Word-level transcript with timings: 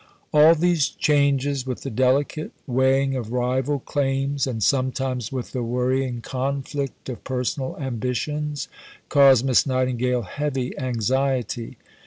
All 0.33 0.55
these 0.55 0.87
changes, 0.89 1.67
with 1.67 1.81
the 1.83 1.91
delicate 1.91 2.53
weighing 2.65 3.15
of 3.15 3.31
rival 3.31 3.77
claims 3.77 4.47
and 4.47 4.63
sometimes 4.63 5.31
with 5.31 5.51
the 5.51 5.61
worrying 5.61 6.21
conflict 6.21 7.07
of 7.07 7.23
personal 7.23 7.77
ambitions, 7.77 8.67
caused 9.09 9.45
Miss 9.45 9.67
Nightingale 9.67 10.23
heavy 10.23 10.75
anxiety. 10.79 11.77